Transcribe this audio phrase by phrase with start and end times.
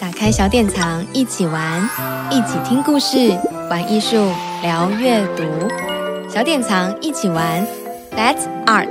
[0.00, 1.86] 打开小典藏，一起玩，
[2.30, 4.16] 一起听故事，玩艺术，
[4.62, 5.44] 聊阅读。
[6.26, 7.62] 小典藏一起玩
[8.16, 8.88] ，Let's Art。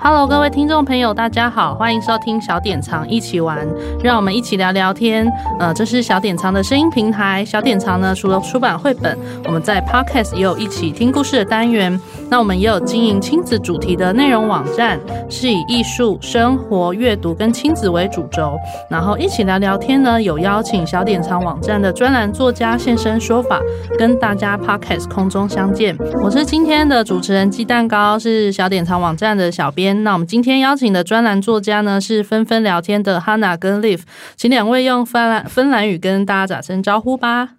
[0.00, 3.66] Hello，各位听众朋友，大家好，欢迎收听小典藏一起玩，
[4.00, 5.26] 让我们一起聊聊天。
[5.58, 7.42] 呃，这是小典藏的声音平台。
[7.44, 11.98] 小典藏呢，除了出版绘本，我们在 Podcast 也有一起听故事的单元。
[12.34, 14.98] 那我们也有经营亲子主题的内容网站，
[15.30, 18.56] 是以艺术、生活、阅读跟亲子为主轴。
[18.90, 23.60] 然后一起聊聊天呢，有邀请小典藏网站的专栏作家现身说法，
[23.96, 25.96] 跟大家 Podcast 空中相见。
[26.24, 30.02] 我是今天的主持人鸡蛋糕，是小典藏网站的小编。
[30.02, 34.00] 那我们今天邀请的专栏作家呢，是纷纷聊天的 Hanna 跟 Liv，
[34.36, 37.50] 请两位用芬兰芬兰语跟大家打声招呼吧。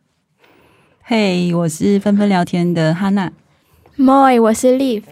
[1.02, 3.30] 嘿我是纷纷聊天的 Hanna。
[3.98, 5.04] Moi，我是 Lif。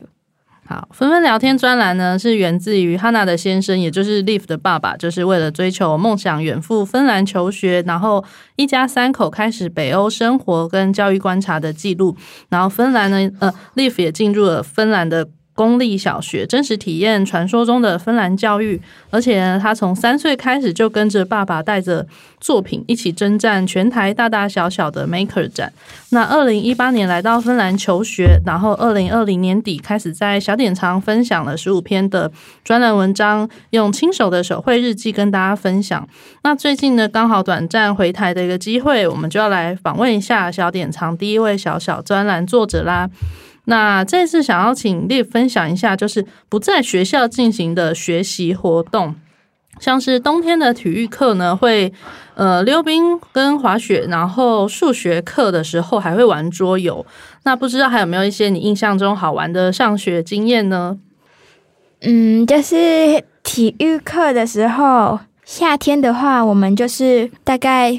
[0.65, 8.23] 好，纷纷聊天专栏呢，是源自于 Hanna 的先生，也就是 Lif 的爸爸，就是为了追求梦想远赴芬兰求学，然后
[8.57, 12.17] 一家三口开始北欧生活跟教育观察的记录。
[12.49, 15.29] 然后芬兰呢，呃，Lif 也进入了芬兰的。
[15.55, 22.05] 公立小学真实体验传说中的芬兰教育，而且呢，他从三岁开始就跟着爸爸带着
[22.39, 25.71] 作品一起征战全台大大小小的 Maker 展。
[26.09, 32.31] 那二零一八年来到芬兰求学，然后二零二零年底开始在小典藏分享了十五篇的
[32.63, 36.07] 专栏文章，用亲手的手绘日记跟大家分享。
[36.43, 43.09] 那最近呢，刚好短暂回台的一个机会，我们就要来访问一下小典藏第一位小小专栏作者啦。
[43.65, 49.15] 那这次想要请你分享一下，就是不在学校进行的学习活动，
[49.79, 51.93] 像是冬天的体育课呢，会
[52.35, 57.05] 呃溜冰跟滑雪，然后数学课的时候还会玩桌游。
[57.43, 60.97] 那不知道还有没有一些你印象中好玩的上学经验呢？
[62.01, 67.97] 嗯，就是体育课的时候，夏天的话，我们就是大概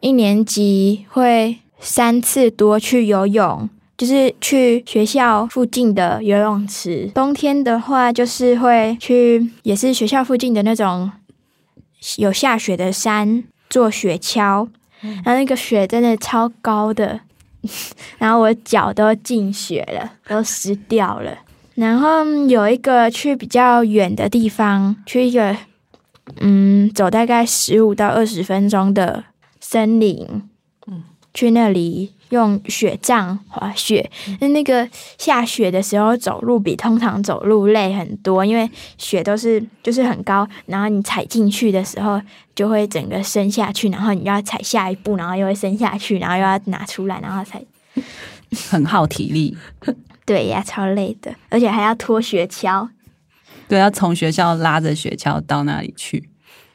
[0.00, 3.68] 一年级会三次多去游泳。
[4.02, 11.08] 就是去学校附近的游泳池，冬天的话就是会去，也是学校附近的那种
[12.16, 14.68] 有下雪的山做雪橇，
[15.02, 17.20] 然后那个雪真的超高的，
[18.18, 21.38] 然后我脚都进雪了，都湿掉了。
[21.76, 25.56] 然后有一个去比较远的地方，去一个
[26.40, 29.22] 嗯，走大概十五到二十分钟的
[29.60, 30.26] 森林，
[30.88, 32.14] 嗯，去那里。
[32.32, 34.10] 用雪杖滑雪，
[34.40, 34.88] 那那个
[35.18, 42.18] 下雪的时候走路比通常走路累很多，因为雪都是就是很高，然后你踩进去的时候
[42.54, 47.62] 就会整个伸下去，然后你要踩下一步，然后又会伸下去，然后又要拿出来，然后才
[48.70, 49.54] 很耗体力。
[50.24, 52.88] 对呀，超累的，而且还要拖雪橇。
[53.68, 56.30] 对，要从学校拉着雪橇到那里去，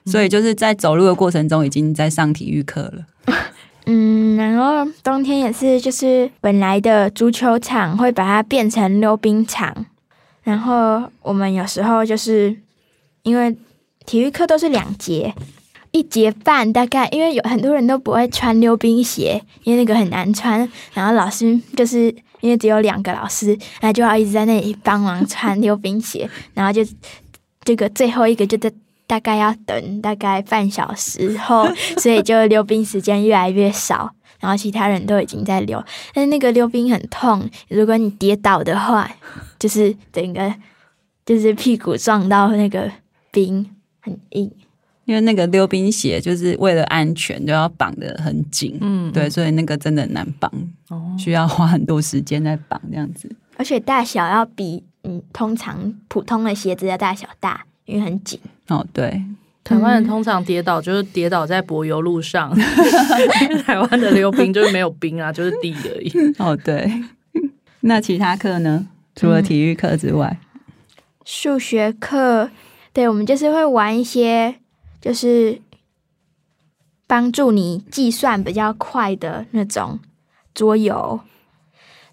[0.06, 3.07] 所以就是在走路的过程中已经在上体育课了。
[3.90, 9.74] 嗯，然后冬天也是，就是本来的足球场会把它变成溜冰场，
[10.44, 12.53] 然后我们有时候就是
[13.24, 13.56] 因为
[14.06, 15.34] 体育课都是两节，
[15.92, 26.81] 一节半大概，因为有很多人都不会穿溜冰鞋，因为那个很难穿，然后老师就是因为只有两个老师，那就要一直在那里帮忙穿溜冰鞋，然后就
[27.64, 28.69] 这个最后一个就在。
[29.07, 31.66] 大概要等大概半小时后，
[31.97, 35.81] 所以就溜冰时间越来越少，然后其他人都已经在溜，
[36.13, 39.09] 但是那个溜冰很痛，如果你跌倒的话，
[39.57, 40.53] 就是整个
[41.25, 42.91] 就是屁股撞到那个
[43.31, 43.66] 冰
[44.01, 44.51] 很硬，
[45.06, 50.51] 因为那个溜冰鞋就是为了安全都要绑得很紧，嗯，对，所以那个真的很难绑，
[50.89, 57.66] 哦，需要花很多时间在绑这样子，而且大小要比嗯通常普通的鞋子的大小大。
[57.88, 59.24] 因为很紧哦，对，
[59.64, 62.53] 台湾人通常跌倒就是跌倒在柏油路上，
[63.66, 66.12] 台湾的溜冰就是没有冰啊，就是地而已。
[66.38, 66.92] 哦，对，
[67.81, 68.88] 那其他课呢？
[69.16, 72.50] 除了体育课之外，嗯、数学课，
[72.92, 74.56] 对，我们就是会玩一些，
[75.00, 75.62] 就是
[77.07, 79.98] 帮助你计算比较快的那种
[80.54, 81.22] 桌游。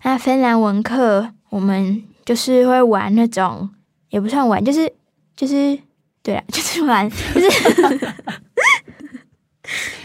[0.05, 3.71] 那芬兰文课，我们就是会玩那种，
[4.11, 4.93] 也不算玩，就是。
[5.37, 5.79] 就是
[6.23, 8.15] 对啊，就是玩，就是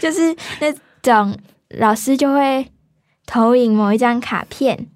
[0.00, 0.72] 就是那
[1.02, 1.38] 种
[1.70, 2.70] 老师就会
[3.26, 4.86] 投影某一张卡片，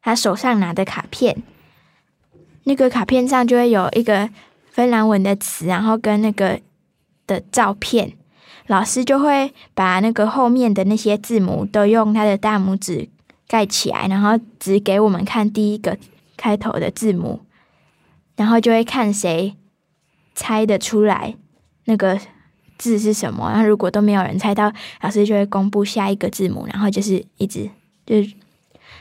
[0.00, 1.42] 他手上拿的卡片，
[2.64, 4.30] 那个卡片上就会有一个
[4.70, 6.60] 芬兰文的词，然后跟那个
[7.26, 8.14] 的照片，
[8.66, 13.08] 老师就会把那个后面的那些字母都用他的大拇指
[13.46, 15.98] 盖起来，然后指给我们看第一个
[16.36, 17.44] 开头的字母，
[18.36, 19.54] 然后就会看谁。
[20.34, 21.34] 猜得出来
[21.84, 22.18] 那个
[22.78, 23.50] 字是什么。
[23.50, 27.68] 然后如果都没有人猜到，老师就会公布下一个字母，然后就是一直
[28.06, 28.32] 就是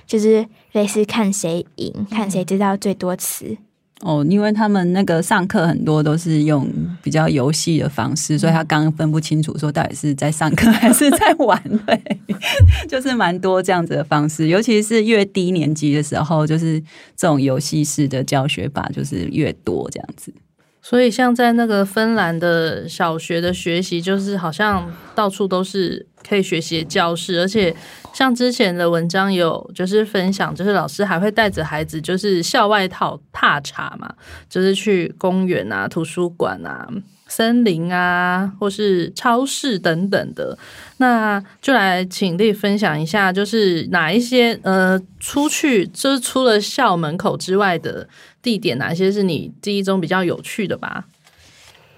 [0.06, 3.58] 就是类似看谁赢，看谁知道最多词。
[4.04, 6.68] 哦，因为他们那个上课很多都是用
[7.04, 12.02] 比较游戏的方式，所以他刚刚分不清楚说到底是在上课还是在玩，对，
[12.90, 16.80] 就是蛮多这样子的方式，尤其是越低年级的时候，就是
[17.16, 20.34] 这种游戏式的教学法就是越多这样子。
[20.82, 27.76] 所以像在那个芬兰的小学的学习，就是好像到处都是可以学习的教室，而且。
[28.14, 34.14] 像之前的文章有就是分享，就是老师还会带着孩子，就是校外套踏查嘛，
[34.50, 36.86] 就是去公园啊、图书馆啊、
[37.32, 40.58] 森林啊，或是超市等等的。
[40.98, 48.08] 那就来请丽分享一下，就是哪一些呃出去就是除了校门口之外的
[48.42, 51.06] 地点，哪些是你记忆中比较有趣的吧？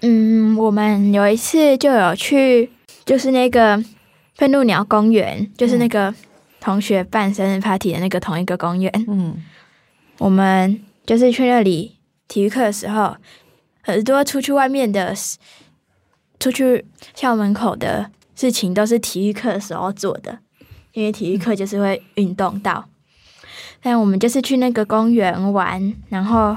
[0.02, 2.70] 嗯，我们有一次就有去，
[3.04, 3.84] 就是那个。
[4.36, 6.12] 愤怒鸟公园就是那个
[6.60, 8.92] 同学办生日 party 的那个同一个公园。
[9.06, 9.40] 嗯，
[10.18, 11.92] 我们就是去那里
[12.26, 13.16] 体育课的时候，
[13.84, 15.14] 很多出去外面的、
[16.40, 20.38] 出去校门口的事情都是体育课的时候做的，
[20.92, 22.88] 因为体育课就是会运动到。
[23.82, 26.56] 但我们就是去那个公园玩，然后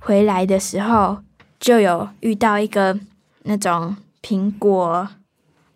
[0.00, 1.18] 回来的时候
[1.60, 2.98] 就有遇到一个
[3.44, 5.08] 那种苹果，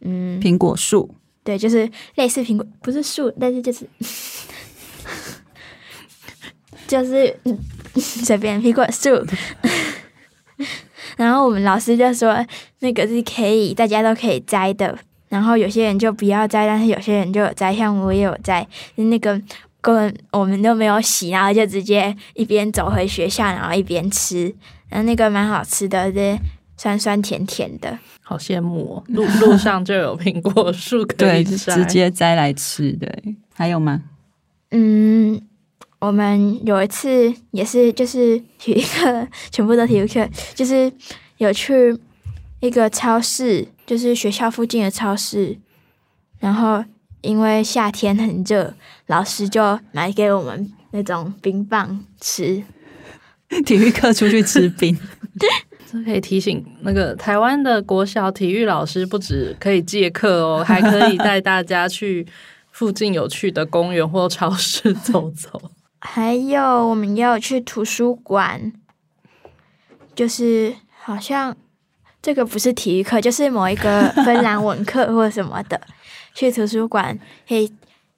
[0.01, 1.15] 嗯，苹果树。
[1.45, 3.89] 对，就是类似苹果，不是树，但是就是
[6.89, 7.39] 就是
[7.95, 9.25] 随便苹果树。
[11.17, 12.45] 然后我们老师就说，
[12.81, 14.99] 那个是可以大家都可以摘的。
[15.29, 18.67] 然后有些人就不要摘，但是有些人就有摘，像我也有摘。
[18.97, 19.41] 那个
[19.81, 24.55] 根本我们都没有洗，然后就直接一边走回学校，然后一边吃。
[24.89, 26.37] 然后那个蛮好吃的，是
[26.77, 27.97] 酸酸甜甜的。
[28.23, 29.05] 好羡慕哦！
[29.09, 32.93] 路路上就有苹果树可以摘，直接摘来吃。
[32.93, 33.09] 的，
[33.55, 34.03] 还有吗？
[34.73, 35.41] 嗯，
[36.01, 40.91] 我们有一次也是，就是体育课，全部都体育课， 就是
[41.37, 41.95] 有去
[42.61, 45.59] 一个超市，就是学校附近的超市。
[46.39, 46.83] 然后
[47.21, 48.75] 因为夏天很热，
[49.09, 52.65] 老师就买给我们那种冰棒吃。
[53.67, 54.99] 体育课出去吃冰。
[55.93, 62.27] 这 可以提醒那个台湾的国小体育老师，不止可以借课哦，还可以带大家去
[62.71, 65.61] 附近有趣的公园或超市走走。
[66.01, 68.73] 还有，我们也有去图书馆，
[70.15, 71.57] 就是好像
[72.23, 75.81] 这个不是体育课，就是某一个芬兰文课或什么的。
[76.35, 77.71] 去图书馆可以，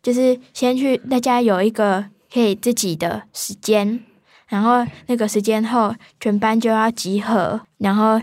[0.02, 4.00] 就是先去，大家有一个可以自己的时间。
[4.48, 8.20] 然后那个时间后，全班就要集合，然后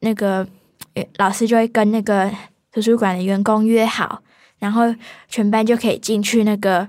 [0.00, 0.46] 那个
[1.16, 2.30] 老师就会跟那个
[2.72, 4.22] 图书馆的员工约好，
[4.60, 4.82] 然后
[5.28, 6.88] 全班就可以进去那个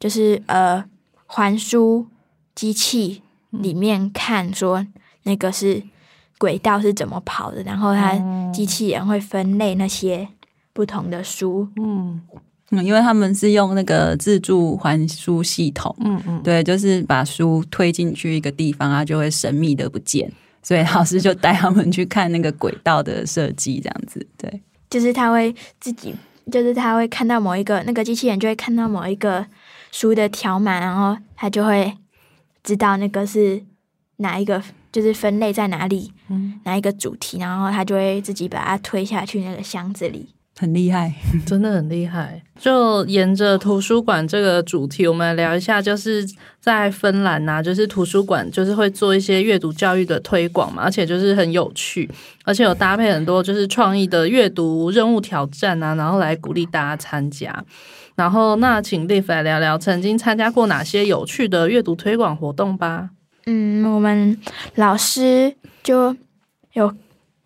[0.00, 0.82] 就是呃
[1.34, 2.06] 还书
[2.54, 4.86] 机器里面看，说
[5.22, 5.82] 那个是
[6.36, 8.12] 轨道是怎么跑的，然后它
[8.52, 10.28] 机器人会分类那些
[10.74, 12.20] 不同的书，嗯。
[12.74, 20.30] 嗯，因为他们是用那个自助还书系统，嗯嗯，对，就是把书推进去一个地方，它就会神秘的不见，
[20.62, 26.14] 所以老师就带他们去看那个轨道的设计，这样子，对，就是他会自己，
[26.50, 29.44] 就是他会看到某一个那个机器人就会看到某一个
[29.92, 31.96] 书的条码，然后他就会
[32.64, 33.62] 知道那个是
[34.16, 40.30] 哪一个，就是分类在哪里，嗯，哪一个主题，然后他就会自己把它推下去那个箱子里。
[40.58, 41.12] 很厉害，
[41.46, 42.42] 真的很厉害。
[42.58, 46.24] 就沿着图书馆这个主题，我们来聊一下，就是
[46.60, 52.08] 在芬兰呐，就是图书馆就是会做一些阅读教育的推广嘛，而且就是很有趣，
[52.44, 57.64] 而且有搭配很多就是创意的阅读任务挑战啊，然后来鼓励大家参加。
[58.14, 63.10] 然后那请 Liv 来聊聊曾经参加过哪些有趣的阅读推广活动吧。
[63.46, 64.38] 嗯，我们
[64.74, 66.16] 老师就
[66.72, 66.94] 有。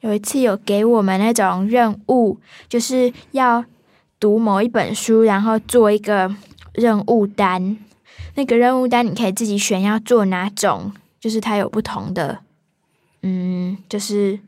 [0.01, 3.65] 有一次有给我们那种任务，就是要
[4.21, 6.33] 读某一本书，然后做一个
[6.75, 7.77] 任务单。
[8.35, 12.39] 那个任务单你可以自己选要做哪种，就是它有不同的，
[13.23, 14.39] 嗯，就是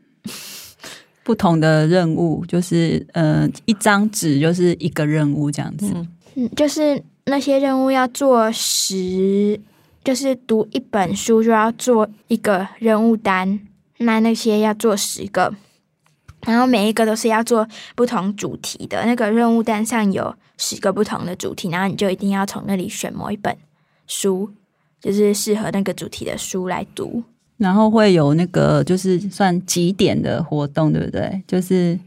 [1.29, 5.93] 不同的任务，就是呃，一张纸就是一个任务这样子。
[6.33, 9.61] 嗯，就是那些任务要做十，
[10.03, 13.59] 就是读一本书就要做一个任务单。
[13.99, 15.53] 那那些要做十个，
[16.47, 19.05] 然后每一个都是要做不同主题的。
[19.05, 23.55] 那个任务单上有十个不同的主题，然后你就一定要从那里选某一本
[24.07, 24.49] 书，
[24.99, 27.23] 就是适合那个主题的书来读。
[27.59, 31.43] 然后会有那个就是算几点的活动，对不对？
[31.45, 31.99] 就是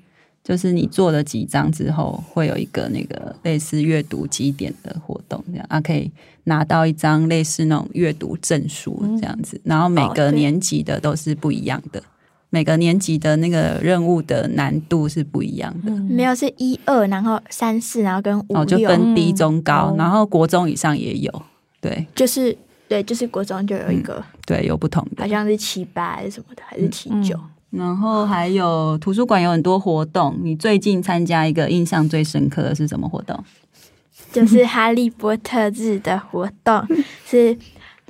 [0.42, 6.10] 就是你做了几张之后，会有一个那个类似阅读几点的活动，这样啊，可以
[6.44, 9.60] 拿到一张类似那种阅读证书这样子。
[9.62, 12.02] 然后每个年级的都是不一样的，
[12.48, 15.92] 每个年级的那个任务的难度是不一样的。
[15.92, 21.42] 没有是一二，然后三四，然后跟五，哦，就分低中高，然后国中以上也有，
[21.78, 22.56] 对，就是。
[22.92, 27.34] 对，就是国中就有一个，嗯、对，有不同的，好像是七八还是什么的，还是七九、
[27.70, 27.80] 嗯。
[27.80, 33.42] 然后还有图书馆有很多活动，你最近参加一个印象最深刻的是什么活动？
[34.30, 36.86] 就是哈利波特日的活动，
[37.24, 37.56] 是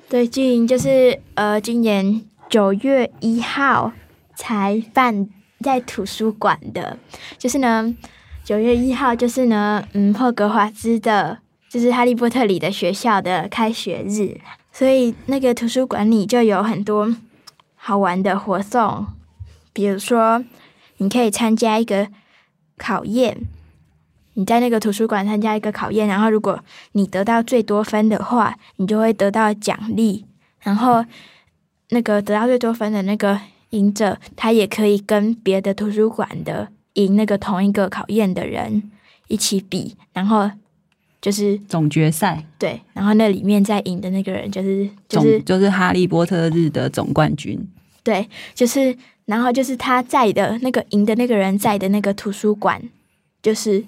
[0.08, 2.20] 最近就是呃，今年
[2.50, 3.92] 九月一号
[4.34, 5.28] 才办
[5.60, 6.98] 在图书馆的，
[7.38, 7.94] 就是呢，
[8.42, 11.38] 九月一号就是呢，嗯，霍格华兹的，
[11.70, 14.40] 就是哈利波特里的学校的开学日。
[14.72, 17.14] 所以那个图书馆里就有很多
[17.76, 19.06] 好玩的活动，
[19.74, 20.42] 比如说
[20.96, 22.08] 你可以参加一个
[22.78, 23.42] 考验，
[24.32, 30.24] 你在那个图书馆参加一个考验，然后如果你得到最多分的话，你就会得到奖励。
[30.60, 31.04] 然后
[31.90, 33.38] 那个得到最多分的那个
[33.70, 38.90] 赢者，他也可以跟别的图书馆的赢那个同一个考验的人
[39.28, 40.50] 一起比，然后。
[41.22, 47.56] 就是总决赛，对，然后那里面在赢的那个人就是就是就是哈利波特日的总冠军，
[48.02, 48.94] 对，就是
[49.26, 52.82] 然后就是他在的那个赢的那个人在的那个图书馆，
[53.40, 53.84] 就是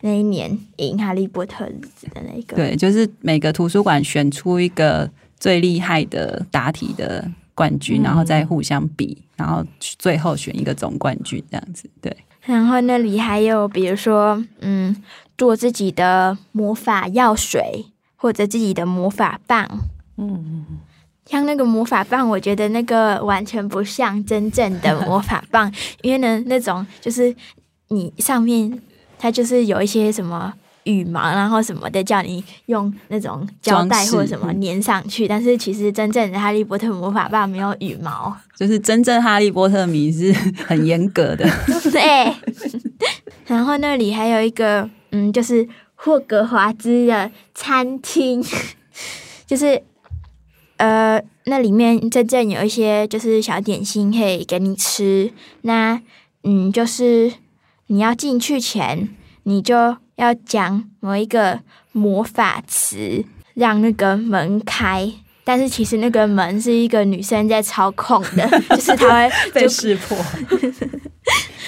[0.00, 1.80] 那一年赢哈利波特日
[2.12, 5.08] 的那个，对，就是每个图书馆选出一个
[5.38, 12.12] 最厉害的答题的冠军，嗯、然后再互相比，然后最后选一个总冠军这样子，对。
[12.44, 15.02] 然后那里还有比如说，嗯。
[15.38, 19.66] 做自己的魔法药水，或者自己的魔法棒。
[20.16, 20.64] 嗯，
[21.26, 25.72] 像那个魔法棒，我觉得那个完全不像真正的魔法棒，
[26.02, 27.34] 因为呢，那种就是
[27.88, 28.80] 你上面
[29.18, 30.52] 它就是有一些什么
[30.84, 35.28] 羽毛，然后什么的，叫你用那种胶带或者什么粘上去。
[35.28, 40.32] 但是其实真正的哈利波特魔法棒没有羽毛，就是真正哈利波特迷是
[40.66, 41.48] 很严格的。
[41.92, 42.34] 对，
[43.46, 44.88] 然后那里还有一个。
[45.14, 48.42] 嗯，就是霍格华兹的餐厅，
[49.46, 49.82] 就是
[50.78, 55.30] 呃，那里面真正有一些就是小点心可以给你吃。
[55.60, 56.00] 那
[56.44, 57.30] 嗯，就是
[57.88, 59.10] 你要进去前，
[59.42, 61.60] 你就要讲某一个
[61.92, 65.12] 魔法词，让那个门开。
[65.44, 70.16] 但是其实那个门是一个女生在操控的， 就是她会 被识破。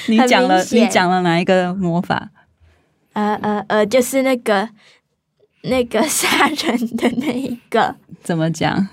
[0.06, 2.30] 你讲了，你讲了哪一个魔法？
[3.14, 4.68] 呃呃呃，就是那个
[5.62, 8.88] 那个杀人的那一个，怎么讲？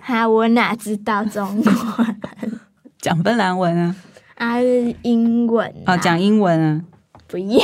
[0.00, 2.20] 哈，我哪知道中文？
[3.00, 3.96] 讲芬兰文啊？
[4.34, 4.56] 啊，
[5.02, 5.96] 英文啊？
[5.96, 6.82] 讲英文啊？
[7.28, 7.60] 不要。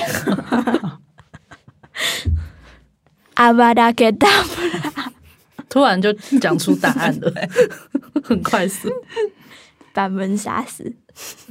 [3.34, 5.12] 阿巴达给达布拉，
[5.68, 7.32] 突然就讲出答案了，
[8.22, 8.88] 很快速，
[9.92, 10.94] 把门杀死。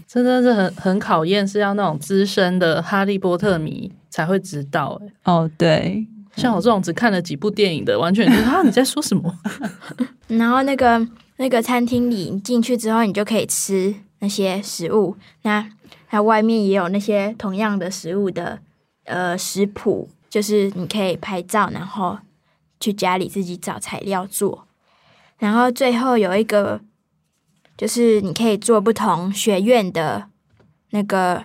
[0.08, 5.02] 真的是很很考验，是要那种资深的哈利波特迷才会知道。
[5.02, 9.34] 哎，哦，对，像我这种只看了几部电影的，完全就是啊，你在说什么？
[10.28, 11.08] 然后那个
[11.38, 15.16] 那个餐厅里你进去之后，你就可以吃那些食物。
[15.44, 15.70] 那
[16.10, 18.60] 它外面也有那些同样的食物的
[19.06, 22.18] 呃食谱，就是你可以拍照，然后
[22.80, 24.66] 去家里自己找材料做。
[25.38, 26.82] 然后最后有一个。
[27.75, 30.28] 就是你可以做不同学院的
[30.92, 31.44] 那个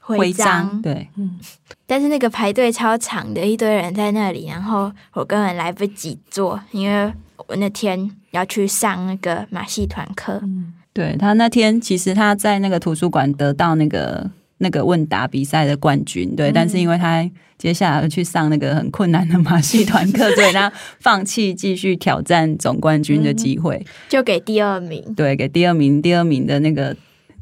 [0.00, 1.38] 徽章，徽章，对，嗯，
[1.86, 7.12] 但是那个排队超长的，一堆人在那里，然后我根本来不及做，因为
[7.48, 10.40] 我那天要去上那个马戏团课。
[10.42, 17.28] 嗯，对，他那天其实他在那个图书馆得到那个那个问答比赛的冠军，对，嗯，但是因为他。
[17.58, 20.70] 接下来去上那个很困难的马戏团课，所以他
[21.00, 25.02] 放弃继续挑战总冠军的机会，就给第二名。
[25.14, 26.94] 对，给第二名，第二名的那个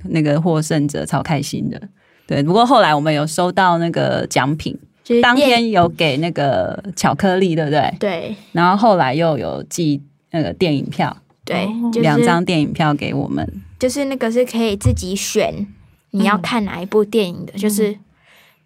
[0.04, 1.82] 那个获胜者超开心的。
[2.28, 7.92] 对，不过后来我们有收到那个奖品，就是当天有给那个巧克力，对不对？
[7.98, 8.36] 对。
[8.52, 11.66] 然后后来又有寄那个电影票，对，
[12.00, 13.44] 两张电影票给我们。
[13.80, 15.66] 就是那个是可以自己选
[16.14, 17.98] 你要看哪一部电影的，嗯、就是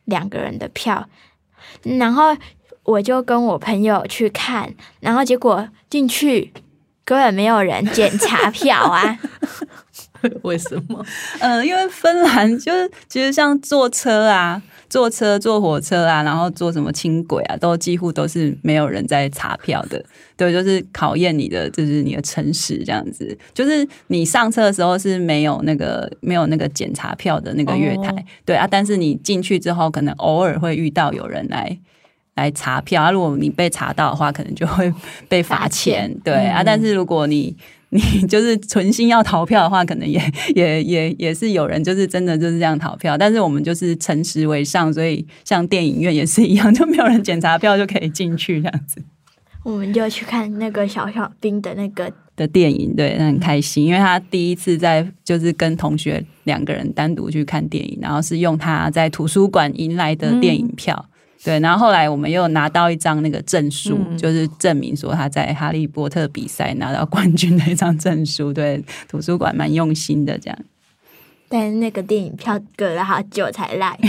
[0.05, 1.09] 两个人的票。
[1.83, 2.37] 然后
[2.85, 6.53] 我就跟我朋友去看，然后结果进去
[7.05, 9.19] 根本没有人检查 票啊！
[10.43, 11.05] 为什么？
[11.41, 14.61] 呃，因为芬兰就是其实像坐车啊。
[14.89, 20.03] 坐车、坐火车啊，然后坐什么轻轨啊，都几乎都是没有人在查票的。
[20.37, 23.37] 对，就是考验你的，就是你的诚实这样子。
[23.53, 28.67] 就是你上车的时候是没有那个没有那个检查票的那个月台，哦、对啊。
[28.67, 31.79] 但是你进去之后，可能偶尔会遇到有人来
[32.37, 33.11] 来查票啊。
[33.11, 34.93] 如果你被查到的话，可能就会
[35.29, 36.13] 被罚钱。
[36.25, 37.55] 对啊，嗯、但是如果你
[37.91, 40.21] 你就是存心要逃票的话，可能也
[40.55, 49.03] 也也也是有人就是真的就是这样逃票，但是我们就是诚实为上，所以像电影院也是一样，就没有人检查票就可以进去这样子。
[49.65, 60.95] 我们就去看那个小小兵的那个的电影，对，很开心，因为他第一次在就是跟同学两个人单独去看电影，然后是用他在图书馆赢来的电影票。
[61.09, 61.15] 嗯
[61.45, 68.53] 对，然后后来我们又拿到一张那个证书，嗯、就是证明说他在哈利波特比赛拿到冠军的一张证书。
[68.53, 70.59] 对，图书馆蛮用心的这样。
[71.49, 73.97] 但是那个电影票隔了好久才来。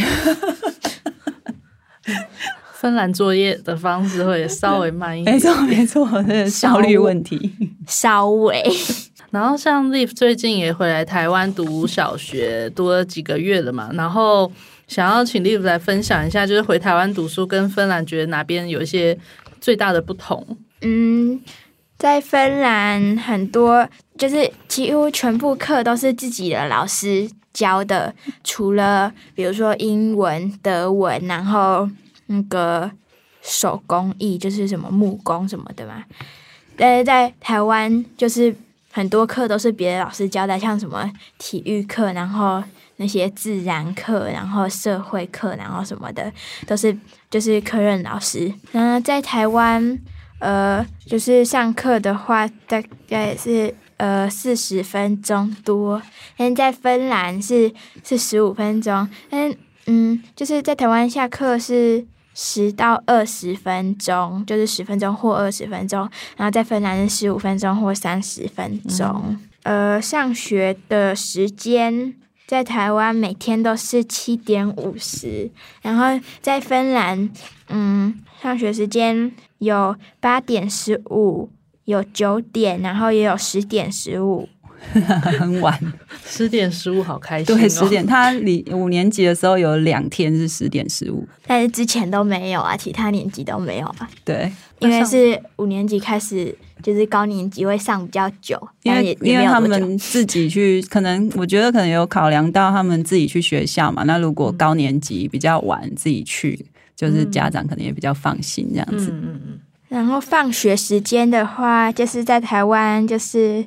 [2.74, 7.54] 芬兰作业的方式会稍微慢一点，没错没错，那个效率问题
[7.86, 8.64] 稍微。
[9.30, 14.52] 然后像 Liv 最近也回来台湾读小学，读了几个月了嘛，然后。
[14.90, 19.16] 想要请 Liv 来分享一下，就是回台湾读书跟芬兰觉得哪边有一些
[19.62, 20.44] 最大的不同？
[20.82, 21.40] 嗯，
[21.96, 31.88] 在芬兰很多就是几乎全部课都是自己的老师教的，除了比如说英文、德文，然后
[32.26, 32.90] 那个
[33.44, 36.04] 手工艺就是什么木工什么的嘛。
[36.76, 38.56] 但是在台湾就是
[38.92, 42.64] 很多课都是别的老师教的，像什么体育课，然后。
[43.00, 46.32] 那些自然课，然后社会课，然后什么的，
[46.68, 46.96] 都是
[47.30, 48.54] 就是科任老师。
[48.74, 49.98] 那在台湾，
[50.40, 56.02] 呃，就是上课的话，大概是呃四十分钟多。
[56.36, 59.08] 但在芬兰是是十五分钟。
[59.30, 66.02] 但嗯，就是在台湾下课是十到二十分钟，就是十分钟或二十分钟。
[66.36, 69.38] 然后在芬兰是十五分钟或三十分钟。
[69.64, 72.14] 嗯、呃，上学的时间。
[72.50, 75.52] 在台湾每天都是七点五十，
[75.84, 77.30] 然后在芬兰，
[77.68, 81.52] 嗯，上学时间有八点十五，
[81.86, 84.50] 有九点，然后也有十点十五。
[85.38, 85.78] 很晚，
[86.26, 87.60] 十点十五好开心哦。
[87.60, 94.10] 对，十点，他里五年级的时候有两天是十点十五，但是之前都没有啊，其他年级都没有啊。
[94.24, 104.04] 对，因为是五年级开始，就是高年级会上比较久，因为因为他们自己去，可能我觉得可能有考量到他们自己去学校嘛。
[104.04, 106.66] 那如果高年级比较晚自己去，
[106.96, 109.12] 就是家长可能也比较放心这样子。
[109.12, 109.60] 嗯嗯嗯。
[109.90, 113.66] 然后放学时间的话，就是在台湾就是。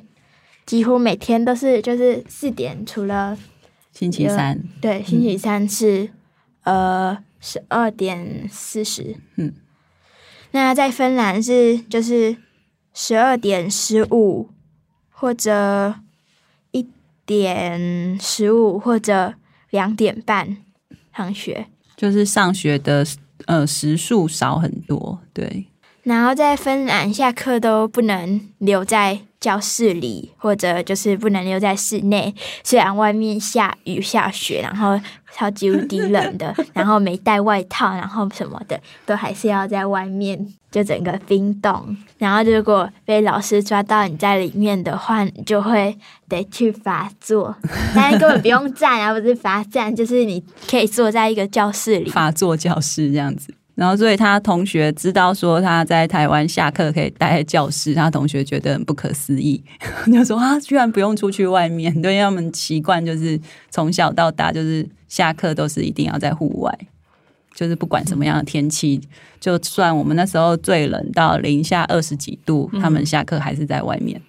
[0.65, 3.37] 几乎每天都是就是四点，除了
[3.91, 6.09] 星期三，对，星期三是、
[6.63, 9.17] 嗯、呃十二点四十。
[9.35, 9.53] 嗯，
[10.51, 12.37] 那在芬兰是就是
[12.93, 14.49] 十二点十五，
[15.09, 15.95] 或者
[16.71, 16.87] 一
[17.25, 19.33] 点十五，或者
[19.69, 20.57] 两点半
[21.15, 23.05] 上学，就是上学的
[23.45, 25.67] 呃时数少很多，对。
[26.03, 32.33] 然后在芬兰下课都不能留在教室里，或者就是不能留在室内。
[32.63, 34.97] 虽然外面下雨下雪，然后
[35.35, 41.97] 超级无敌冷的， 然后没带外套，然后什么的，都还是要在外面，就整个冰冻。
[42.17, 45.97] 然后如果被老师抓到你在里面的话，你就会
[46.29, 47.53] 得去罚坐。
[47.93, 53.53] 但是根本不用站啊，不是罚站，就是你可以坐在一个教室里，罚坐教室这样子。
[53.75, 59.63] 然后，所以他同学知道说他在台湾下课可以待在教室，他同学觉得很不可思议，
[60.13, 61.99] 就说啊，居然不用出去外面。
[62.01, 63.39] 对，他们习惯就是
[63.71, 66.77] 从小到大就是下课都是一定要在户外，
[67.55, 69.01] 就是不管什么样的天气，
[69.39, 74.21] 就算我们那时候最冷到零下二十几度，他们下课还是在外面，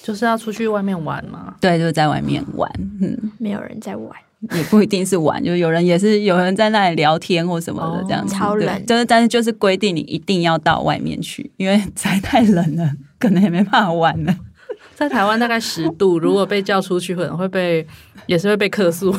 [0.00, 1.56] 就是要出去外面玩嘛。
[1.60, 2.70] 对，就是在外面玩。
[3.00, 4.16] 嗯，没有人在玩。
[4.52, 8.86] 也不一定是玩，就有人也是有人在那里聊天或什么的这样子，超冷。
[8.86, 14.36] 就是但是就是规定你一定要到外面去，因为实在太冷了，可能也没办法玩了。
[14.94, 17.86] 在台湾大概十度，如果被叫出去，可能会被
[18.26, 19.14] 也是会被客诉，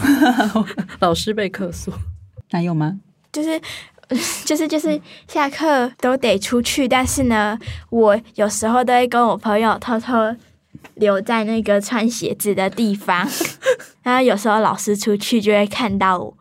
[1.00, 1.92] 老师被客诉。
[2.52, 3.00] 还有吗？
[3.32, 3.60] 就是
[4.46, 7.58] 就是就是下课都得出去，但是呢，
[7.90, 10.36] 我有时候都会跟我朋友偷偷。
[10.96, 13.28] 留在那个穿鞋子的地方，
[14.08, 16.34] 然后有时候老师出去就会看到我，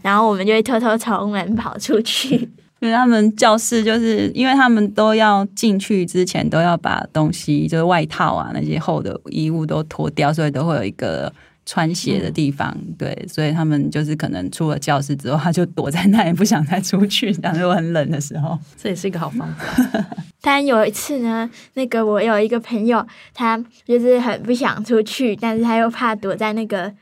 [0.00, 2.48] 然后我们就会偷偷从门跑出去。
[2.78, 11.32] 因为他们教室就是因为他们都要进去之前都要把东西，就是外套啊那些厚的衣物都脱掉，所以都会有一个
[11.70, 12.76] 穿鞋的地方。
[12.76, 17.30] 嗯、对，所以他们就是可能出了教室之后，他就躲在那里，不想再出去。
[17.40, 20.04] 然后很冷的时候，这也是一个好方法。
[20.42, 26.92] 但有一次呢，那个我有一个朋友，他就是很不想出去，但是他又怕躲在那个，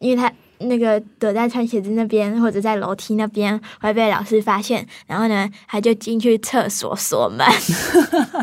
[0.00, 0.32] 因为他。
[0.58, 7.46] 那个躲在穿鞋子那边，或者在楼梯那边会被老师发现，然后呢，他就进去厕所锁门。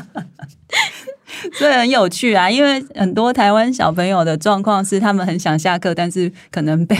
[1.57, 6.95] 所以很有趣啊，因为很多台湾小朋友的状况是，他们很想下课，但是可能被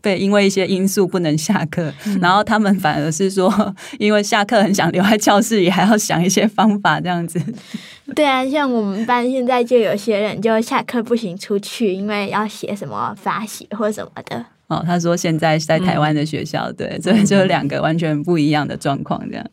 [0.00, 7.40] 被因为一些因素不能下课，嗯、 然后他们反而是说，因为下课很想留在教室里，还要想一些方法这样子。
[8.14, 14.44] 对啊，像我们班现在就有些人就下课不行出去，因为要写什么罚写或什么的。
[14.66, 19.46] 哦，他说现在在台湾的学校，嗯、对，所以就两个完全不一样的状况，这样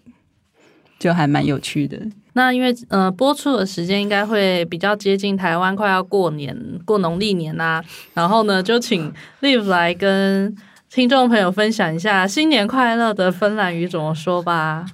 [0.99, 1.97] 就还蛮有趣的。
[2.33, 10.55] 那因为呃，播出的时间应该会比较接近台湾快要过年，过农历年啦、然后呢，就请 Live 来跟
[10.89, 14.85] 听众朋友分享一下新年快乐的芬兰语怎么说吧。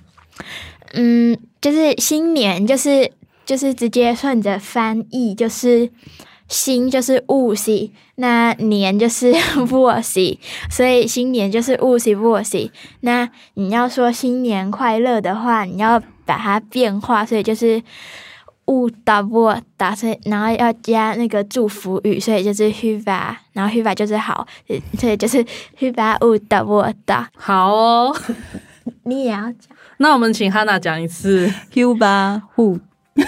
[0.94, 3.12] 嗯，就是新年，就是
[3.46, 5.90] 就是直接顺着翻译，就是。
[6.50, 10.38] 新就是 u s 那年就是 v u s
[10.72, 12.72] 所以新年就是 u s i v u s。
[13.02, 17.82] 那你要说新年快乐的话，你要把它变化，所以就是
[18.66, 24.46] uutta vuotta，所以然后要加那个祝福语，所以就是 hiva 然后 hiva 就是好，
[25.00, 25.44] 所以就是
[25.80, 27.26] hyvää uutta vuotta。
[27.36, 28.16] 好哦，
[29.04, 29.76] 你也要讲。
[29.98, 32.82] 那我们请 Hanna 讲一次 hyvää uutta。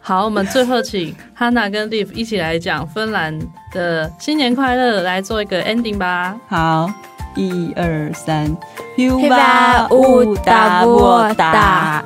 [0.00, 3.38] 好，我们最后请 Hana 跟 Liv 一起来讲芬兰
[3.72, 6.36] 的新年快乐，来做一个 ending 吧。
[6.48, 6.90] 好，
[7.34, 8.56] 一二三
[8.96, 12.02] ，Hyvää uutta vuotta。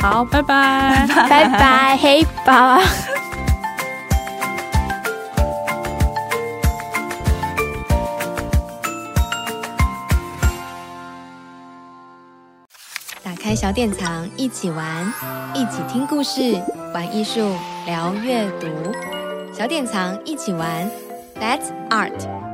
[0.00, 2.80] 好，拜拜，拜拜，黑宝。
[13.42, 15.12] 开小典藏，一起玩，
[15.54, 16.60] 一起听故事，
[16.92, 17.54] 玩艺术，
[17.86, 18.66] 聊阅读。
[19.52, 20.90] 小典藏，一起玩
[21.40, 22.45] ，That's Art。